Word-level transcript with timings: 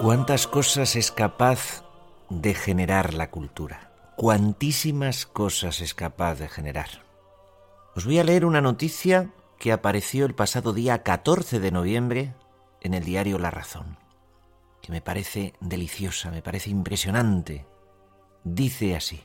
¿Cuántas 0.00 0.46
cosas 0.46 0.96
es 0.96 1.12
capaz 1.12 1.84
de 2.30 2.54
generar 2.54 3.12
la 3.12 3.30
cultura? 3.30 3.92
¿Cuantísimas 4.16 5.26
cosas 5.26 5.82
es 5.82 5.92
capaz 5.92 6.36
de 6.36 6.48
generar? 6.48 6.88
Os 7.94 8.06
voy 8.06 8.18
a 8.18 8.24
leer 8.24 8.46
una 8.46 8.62
noticia 8.62 9.30
que 9.58 9.72
apareció 9.72 10.24
el 10.24 10.34
pasado 10.34 10.72
día 10.72 11.02
14 11.02 11.60
de 11.60 11.70
noviembre 11.70 12.34
en 12.80 12.94
el 12.94 13.04
diario 13.04 13.38
La 13.38 13.50
Razón, 13.50 13.98
que 14.80 14.90
me 14.90 15.02
parece 15.02 15.52
deliciosa, 15.60 16.30
me 16.30 16.40
parece 16.40 16.70
impresionante. 16.70 17.66
Dice 18.42 18.96
así, 18.96 19.20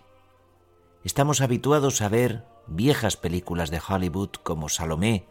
estamos 1.05 1.39
habituados 1.39 2.01
a 2.01 2.09
ver 2.09 2.43
viejas 2.67 3.15
películas 3.15 3.71
de 3.71 3.79
Hollywood 3.79 4.31
como 4.43 4.67
Salomé 4.67 5.25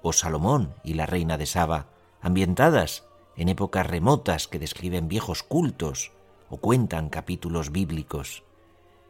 o 0.00 0.14
Salomón 0.14 0.74
y 0.82 0.94
la 0.94 1.04
reina 1.04 1.36
de 1.36 1.44
Saba, 1.44 1.88
ambientadas 2.22 3.04
en 3.36 3.48
épocas 3.48 3.86
remotas 3.86 4.48
que 4.48 4.58
describen 4.58 5.08
viejos 5.08 5.42
cultos 5.42 6.12
o 6.48 6.58
cuentan 6.58 7.08
capítulos 7.08 7.72
bíblicos. 7.72 8.44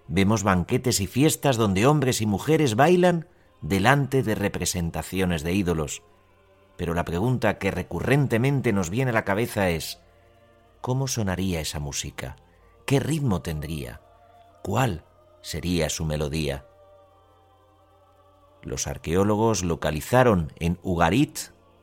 Vemos 0.09 0.43
banquetes 0.43 1.01
y 1.01 1.07
fiestas 1.07 1.57
donde 1.57 1.87
hombres 1.87 2.21
y 2.21 2.27
mujeres 2.27 2.77
bailan 2.77 3.29
delante 3.61 4.23
de 4.23 4.35
representaciones 4.35 5.43
de 5.43 5.53
ídolos. 5.53 6.03
Pero 6.77 6.95
la 6.95 7.05
pregunta 7.05 7.59
que 7.59 7.71
recurrentemente 7.71 8.73
nos 8.73 8.91
viene 8.91 9.11
a 9.11 9.15
la 9.15 9.25
cabeza 9.25 9.71
es, 9.71 10.01
¿cómo 10.81 11.09
sonaría 11.09 11.61
esa 11.61 11.81
música? 11.81 12.37
¿Qué 12.85 13.01
ritmo 13.01 13.43
tendría? 13.43 14.01
¿Cuál 14.63 15.05
sería 15.43 15.89
su 15.89 16.05
melodía? 16.05 16.67
Los 18.63 18.87
arqueólogos 18.87 19.65
localizaron 19.65 20.53
en 20.57 20.79
Ugarit, 20.83 21.39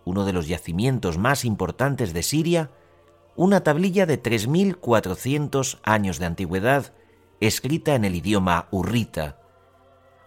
uno 0.05 0.25
de 0.25 0.33
los 0.33 0.47
yacimientos 0.47 1.17
más 1.17 1.45
importantes 1.45 2.13
de 2.13 2.23
Siria, 2.23 2.71
una 3.35 3.63
tablilla 3.63 4.05
de 4.05 4.21
3.400 4.21 5.79
años 5.83 6.19
de 6.19 6.25
antigüedad 6.25 6.93
escrita 7.39 7.95
en 7.95 8.05
el 8.05 8.15
idioma 8.15 8.67
urrita, 8.71 9.39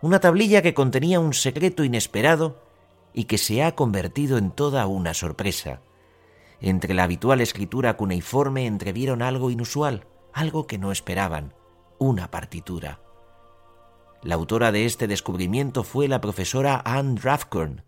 una 0.03 0.21
tablilla 0.21 0.63
que 0.63 0.75
contenía 0.75 1.21
un 1.21 1.33
secreto 1.33 1.85
inesperado 1.85 2.63
y 3.13 3.25
que 3.25 3.39
se 3.39 3.63
ha 3.63 3.75
convertido 3.75 4.39
en 4.39 4.51
toda 4.51 4.87
una 4.87 5.15
sorpresa. 5.15 5.81
Entre 6.61 6.95
la 6.95 7.05
habitual 7.05 7.41
escritura 7.41 7.97
cuneiforme 7.97 8.67
entrevieron 8.67 9.23
algo 9.23 9.51
inusual, 9.51 10.07
algo 10.33 10.67
que 10.67 10.79
no 10.79 10.93
esperaban, 10.93 11.55
una 11.99 12.31
partitura. 12.31 13.01
La 14.23 14.35
autora 14.35 14.73
de 14.73 14.85
este 14.85 15.07
descubrimiento 15.07 15.83
fue 15.83 16.09
la 16.09 16.21
profesora 16.21 16.83
Anne 16.85 17.21
Drafkorn, 17.21 17.83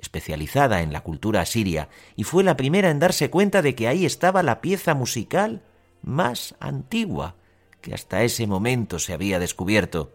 especializada 0.00 0.82
en 0.82 0.92
la 0.92 1.02
cultura 1.02 1.42
asiria, 1.42 1.88
y 2.16 2.24
fue 2.24 2.42
la 2.42 2.56
primera 2.56 2.90
en 2.90 2.98
darse 2.98 3.30
cuenta 3.30 3.62
de 3.62 3.74
que 3.74 3.86
ahí 3.86 4.04
estaba 4.04 4.42
la 4.42 4.60
pieza 4.60 4.94
musical 4.94 5.62
más 6.02 6.54
antigua 6.58 7.36
que 7.80 7.94
hasta 7.94 8.22
ese 8.22 8.46
momento 8.46 8.98
se 8.98 9.12
había 9.12 9.38
descubierto. 9.38 10.12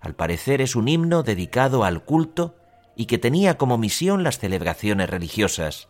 Al 0.00 0.14
parecer 0.14 0.60
es 0.60 0.76
un 0.76 0.88
himno 0.88 1.22
dedicado 1.22 1.84
al 1.84 2.04
culto 2.04 2.56
y 2.96 3.06
que 3.06 3.18
tenía 3.18 3.56
como 3.56 3.78
misión 3.78 4.22
las 4.22 4.38
celebraciones 4.38 5.10
religiosas. 5.10 5.88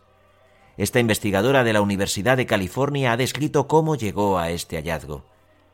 Esta 0.77 0.99
investigadora 0.99 1.63
de 1.63 1.73
la 1.73 1.81
Universidad 1.81 2.37
de 2.37 2.45
California 2.45 3.11
ha 3.11 3.17
descrito 3.17 3.67
cómo 3.67 3.95
llegó 3.95 4.37
a 4.37 4.49
este 4.49 4.77
hallazgo. 4.77 5.25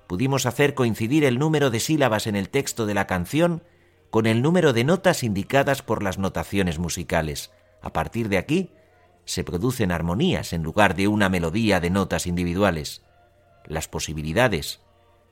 Pudimos 0.07 0.45
hacer 0.45 0.73
coincidir 0.73 1.23
el 1.25 1.37
número 1.37 1.69
de 1.69 1.79
sílabas 1.79 2.27
en 2.27 2.35
el 2.35 2.49
texto 2.49 2.85
de 2.85 2.93
la 2.93 3.07
canción 3.07 3.63
con 4.09 4.25
el 4.25 4.41
número 4.41 4.73
de 4.73 4.83
notas 4.83 5.23
indicadas 5.23 5.81
por 5.81 6.03
las 6.03 6.17
notaciones 6.17 6.79
musicales. 6.79 7.51
A 7.81 7.93
partir 7.93 8.29
de 8.29 8.37
aquí, 8.37 8.71
se 9.25 9.43
producen 9.43 9.91
armonías 9.91 10.53
en 10.53 10.63
lugar 10.63 10.95
de 10.95 11.07
una 11.07 11.29
melodía 11.29 11.79
de 11.79 11.89
notas 11.89 12.27
individuales. 12.27 13.03
Las 13.65 13.87
posibilidades 13.87 14.81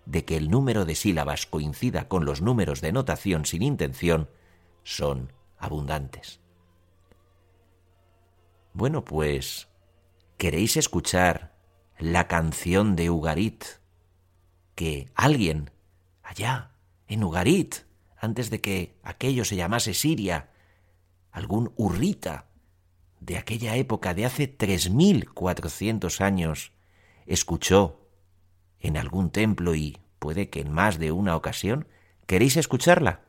de 0.05 0.25
que 0.25 0.37
el 0.37 0.49
número 0.49 0.85
de 0.85 0.95
sílabas 0.95 1.45
coincida 1.45 2.07
con 2.07 2.25
los 2.25 2.41
números 2.41 2.81
de 2.81 2.91
notación 2.91 3.45
sin 3.45 3.61
intención 3.61 4.29
son 4.83 5.31
abundantes. 5.57 6.39
Bueno, 8.73 9.05
pues, 9.05 9.69
¿queréis 10.37 10.75
escuchar 10.75 11.55
la 11.97 12.27
canción 12.27 12.95
de 12.95 13.09
Ugarit 13.09 13.63
que 14.75 15.09
alguien 15.15 15.71
allá 16.21 16.71
en 17.07 17.23
Ugarit, 17.23 17.75
antes 18.25 18.49
de 18.49 18.59
que 18.59 18.97
aquello 19.03 19.45
se 19.45 19.55
llamase 19.55 19.93
Siria, 19.93 20.49
algún 21.31 21.71
urrita 21.77 22.47
de 23.19 23.37
aquella 23.37 23.75
época 23.75 24.13
de 24.13 24.25
hace 24.25 24.47
tres 24.47 24.89
mil 24.89 25.31
cuatrocientos 25.31 26.21
años, 26.21 26.73
escuchó 27.25 28.01
en 28.79 28.97
algún 28.97 29.29
templo 29.31 29.75
y 29.75 29.97
puede 30.19 30.49
que 30.49 30.59
en 30.61 30.71
más 30.71 30.99
de 30.99 31.11
una 31.11 31.35
ocasión, 31.35 31.87
¿queréis 32.25 32.57
escucharla? 32.57 33.21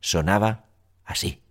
Sonaba 0.00 0.66
así. 1.04 1.42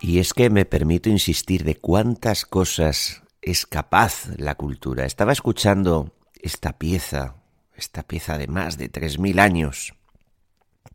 Y 0.00 0.20
es 0.20 0.32
que 0.32 0.48
me 0.48 0.64
permito 0.64 1.08
insistir 1.08 1.64
de 1.64 1.76
cuántas 1.76 2.46
cosas 2.46 3.22
es 3.42 3.66
capaz 3.66 4.28
la 4.36 4.54
cultura. 4.54 5.04
Estaba 5.04 5.32
escuchando 5.32 6.14
esta 6.40 6.78
pieza, 6.78 7.36
esta 7.74 8.04
pieza 8.04 8.38
de 8.38 8.46
más 8.46 8.78
de 8.78 8.88
tres 8.88 9.18
mil 9.18 9.40
años, 9.40 9.94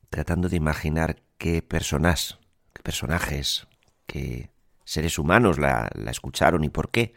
tratando 0.09 0.47
de 0.47 0.57
imaginar 0.57 1.21
qué 1.37 1.61
personas, 1.61 2.39
qué 2.73 2.81
personajes, 2.81 3.67
qué 4.05 4.51
seres 4.85 5.19
humanos 5.19 5.59
la, 5.59 5.89
la 5.95 6.11
escucharon 6.11 6.63
y 6.63 6.69
por 6.69 6.89
qué, 6.89 7.13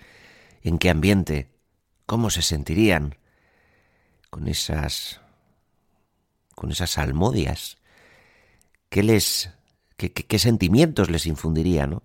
en 0.63 0.79
qué 0.79 0.91
ambiente, 0.91 1.53
cómo 2.05 2.31
se 2.31 2.43
sentirían 2.43 3.17
con 4.31 4.49
esas 4.49 5.21
con 6.55 6.73
esas 6.73 6.91
salmodias, 6.91 7.77
qué 8.89 9.03
les 9.03 9.51
qué, 9.97 10.39
sentimientos 10.39 11.11
les 11.11 11.27
infundiría, 11.27 11.87
¿no? 11.87 12.03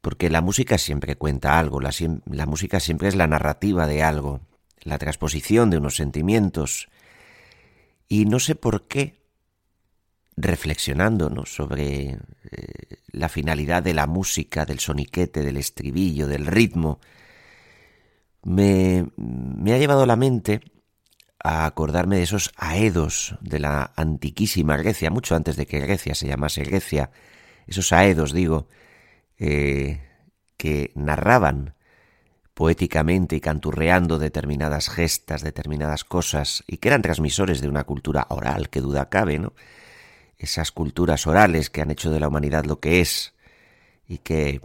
Porque 0.00 0.30
la 0.30 0.40
música 0.40 0.78
siempre 0.78 1.16
cuenta 1.16 1.58
algo, 1.58 1.80
la, 1.80 2.46
música 2.46 2.80
siempre 2.80 3.08
es 3.08 3.14
la 3.14 3.26
narrativa 3.26 3.86
de 3.86 4.02
algo, 4.02 4.40
la 4.82 4.98
transposición 4.98 5.68
de 5.70 5.76
unos 5.76 5.96
sentimientos. 5.96 6.88
Y 8.08 8.24
no 8.24 8.40
sé 8.40 8.54
por 8.54 8.88
qué, 8.88 9.20
reflexionando 10.36 11.28
¿no? 11.28 11.44
sobre 11.44 12.12
eh, 12.50 12.96
la 13.12 13.28
finalidad 13.28 13.82
de 13.82 13.92
la 13.92 14.06
música, 14.06 14.64
del 14.64 14.78
soniquete, 14.78 15.42
del 15.42 15.58
estribillo, 15.58 16.26
del 16.26 16.46
ritmo, 16.46 16.98
me, 18.42 19.06
me 19.16 19.74
ha 19.74 19.78
llevado 19.78 20.04
a 20.04 20.06
la 20.06 20.16
mente 20.16 20.62
a 21.42 21.66
acordarme 21.66 22.16
de 22.16 22.22
esos 22.22 22.52
aedos 22.56 23.36
de 23.40 23.58
la 23.58 23.92
antiquísima 23.96 24.76
Grecia, 24.76 25.10
mucho 25.10 25.34
antes 25.34 25.56
de 25.56 25.66
que 25.66 25.80
Grecia 25.80 26.14
se 26.14 26.26
llamase 26.26 26.62
Grecia, 26.62 27.10
esos 27.66 27.92
aedos, 27.92 28.32
digo, 28.32 28.68
eh, 29.38 30.00
que 30.56 30.92
narraban 30.94 31.74
poéticamente 32.52 33.36
y 33.36 33.40
canturreando 33.40 34.18
determinadas 34.18 34.90
gestas, 34.90 35.42
determinadas 35.42 36.04
cosas, 36.04 36.62
y 36.66 36.76
que 36.76 36.88
eran 36.88 37.00
transmisores 37.00 37.62
de 37.62 37.68
una 37.68 37.84
cultura 37.84 38.26
oral, 38.28 38.68
que 38.68 38.82
duda 38.82 39.08
cabe, 39.08 39.38
¿no? 39.38 39.54
Esas 40.36 40.72
culturas 40.72 41.26
orales 41.26 41.70
que 41.70 41.80
han 41.80 41.90
hecho 41.90 42.10
de 42.10 42.20
la 42.20 42.28
humanidad 42.28 42.64
lo 42.64 42.80
que 42.80 43.00
es, 43.00 43.32
y 44.06 44.18
que 44.18 44.60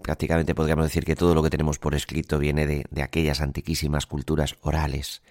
prácticamente 0.00 0.54
podríamos 0.54 0.84
decir 0.84 1.04
que 1.04 1.16
todo 1.16 1.34
lo 1.34 1.42
que 1.42 1.50
tenemos 1.50 1.80
por 1.80 1.96
escrito 1.96 2.38
viene 2.38 2.66
de, 2.66 2.84
de 2.90 3.02
aquellas 3.02 3.40
antiquísimas 3.40 4.06
culturas 4.06 4.56
orales, 4.60 5.22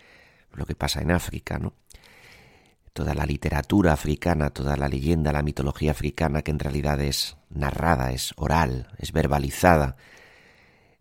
lo 0.54 0.66
que 0.66 0.76
pasa 0.76 1.02
en 1.02 1.12
África, 1.12 1.60
¿no? 1.60 1.74
Toda 2.94 3.14
la 3.16 3.26
literatura 3.26 3.94
africana, 3.94 4.52
toda 4.52 4.78
la 4.78 4.88
leyenda, 4.88 5.32
la 5.32 5.42
mitología 5.42 5.92
africana, 5.92 6.44
que 6.44 6.52
en 6.52 6.60
realidad 6.60 7.02
es 7.02 7.38
narrada, 7.50 8.12
es 8.12 8.34
oral, 8.36 8.88
es 9.00 9.12
verbalizada, 9.12 9.96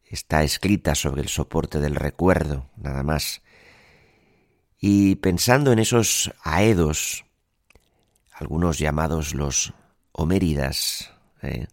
está 0.05 0.43
escrita 0.43 0.95
sobre 0.95 1.23
el 1.23 1.29
soporte 1.29 1.81
del 1.81 1.95
recuerdo, 1.95 2.71
nada 2.77 3.03
más. 3.03 3.43
Y 4.81 5.17
pensando 5.17 5.71
en 5.73 5.79
esos 5.79 6.33
aedos, 6.43 7.25
algunos 8.33 8.79
llamados 8.79 9.35
los 9.35 9.75
homéridas, 10.13 11.13
¿eh? 11.43 11.67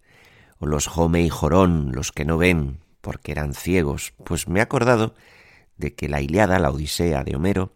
o 0.60 0.68
los 0.68 0.88
Jome 0.88 1.22
y 1.22 1.30
Jorón, 1.30 1.92
los 1.94 2.12
que 2.12 2.26
no 2.26 2.38
ven 2.38 2.80
porque 3.02 3.32
eran 3.32 3.54
ciegos, 3.54 4.14
pues 4.26 4.48
me 4.48 4.60
he 4.60 4.62
acordado 4.62 5.16
de 5.80 5.96
que 5.96 6.10
la 6.10 6.22
Iliada, 6.22 6.60
la 6.60 6.70
Odisea 6.70 7.24
de 7.24 7.36
Homero, 7.36 7.74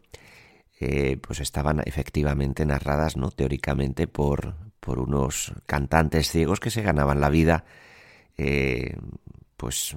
eh, 0.80 1.18
pues 1.18 1.40
estaban 1.40 1.82
efectivamente 1.86 2.66
narradas, 2.66 3.16
no 3.16 3.32
teóricamente, 3.32 4.08
por, 4.08 4.56
por 4.80 5.00
unos 5.00 5.54
cantantes 5.66 6.30
ciegos 6.30 6.60
que 6.60 6.70
se 6.70 6.82
ganaban 6.82 7.22
la 7.22 7.30
vida, 7.30 7.64
eh, 8.38 8.98
pues 9.56 9.96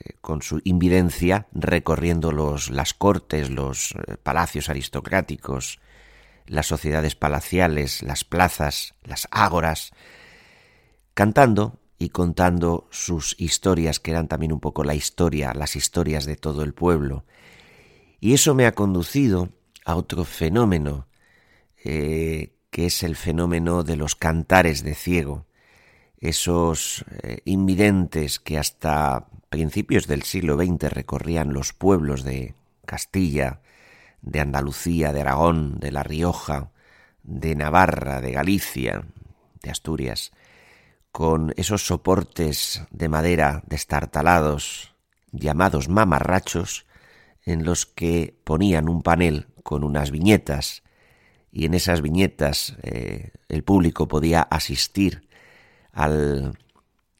eh, 0.00 0.12
con 0.20 0.42
su 0.42 0.60
invidencia 0.64 1.46
recorriendo 1.52 2.30
los, 2.30 2.70
las 2.70 2.92
cortes, 2.92 3.48
los 3.48 3.94
palacios 4.22 4.68
aristocráticos, 4.68 5.80
las 6.46 6.66
sociedades 6.66 7.14
palaciales, 7.14 8.02
las 8.02 8.24
plazas, 8.24 8.94
las 9.02 9.26
ágoras, 9.30 9.92
cantando 11.14 11.78
y 11.98 12.10
contando 12.10 12.86
sus 12.90 13.34
historias, 13.38 14.00
que 14.00 14.10
eran 14.10 14.28
también 14.28 14.52
un 14.52 14.60
poco 14.60 14.84
la 14.84 14.94
historia, 14.94 15.54
las 15.54 15.76
historias 15.76 16.26
de 16.26 16.36
todo 16.36 16.62
el 16.62 16.74
pueblo. 16.74 17.24
Y 18.20 18.34
eso 18.34 18.54
me 18.54 18.66
ha 18.66 18.72
conducido 18.72 19.50
a 19.84 19.96
otro 19.96 20.24
fenómeno, 20.24 21.06
eh, 21.84 22.52
que 22.70 22.86
es 22.86 23.02
el 23.02 23.16
fenómeno 23.16 23.82
de 23.82 23.96
los 23.96 24.14
cantares 24.14 24.82
de 24.82 24.94
ciego, 24.94 25.46
esos 26.18 27.04
eh, 27.22 27.38
invidentes 27.44 28.40
que 28.40 28.58
hasta 28.58 29.28
principios 29.48 30.06
del 30.06 30.22
siglo 30.22 30.56
XX 30.56 30.92
recorrían 30.92 31.52
los 31.52 31.72
pueblos 31.72 32.24
de 32.24 32.54
Castilla, 32.84 33.60
de 34.22 34.40
Andalucía, 34.40 35.12
de 35.12 35.20
Aragón, 35.20 35.78
de 35.78 35.92
La 35.92 36.02
Rioja, 36.02 36.70
de 37.22 37.54
Navarra, 37.54 38.20
de 38.20 38.32
Galicia, 38.32 39.04
de 39.62 39.70
Asturias, 39.70 40.32
con 41.16 41.54
esos 41.56 41.86
soportes 41.86 42.82
de 42.90 43.08
madera 43.08 43.62
destartalados 43.66 44.94
llamados 45.32 45.88
mamarrachos, 45.88 46.84
en 47.46 47.64
los 47.64 47.86
que 47.86 48.38
ponían 48.44 48.86
un 48.86 49.00
panel 49.00 49.46
con 49.62 49.82
unas 49.82 50.10
viñetas 50.10 50.82
y 51.50 51.64
en 51.64 51.72
esas 51.72 52.02
viñetas 52.02 52.76
eh, 52.82 53.30
el 53.48 53.64
público 53.64 54.08
podía 54.08 54.42
asistir 54.42 55.26
al 55.90 56.58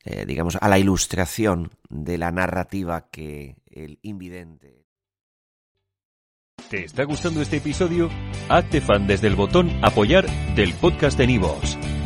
eh, 0.04 0.26
digamos 0.26 0.58
a 0.60 0.68
la 0.68 0.78
ilustración 0.78 1.70
de 1.88 2.18
la 2.18 2.30
narrativa 2.30 3.08
que 3.10 3.56
el 3.64 3.98
invidente 4.02 4.84
¿Te 6.68 6.84
está 6.84 7.04
gustando 7.04 7.40
este 7.40 7.56
episodio? 7.56 8.10
Hazte 8.50 8.82
fan 8.82 9.06
desde 9.06 9.28
el 9.28 9.36
botón 9.36 9.70
apoyar 9.82 10.26
del 10.54 10.74
podcast 10.74 11.16
de 11.16 11.28
Nivos. 11.28 11.78